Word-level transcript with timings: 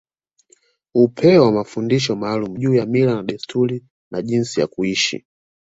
Hupewa 0.93 1.51
mafundisho 1.51 2.15
maalum 2.15 2.57
juu 2.57 2.73
ya 2.73 2.85
mila 2.85 3.15
na 3.15 3.23
desturi 3.23 3.83
na 4.11 4.21
jinsi 4.21 4.59
ya 4.59 4.67
kuishi 4.67 5.25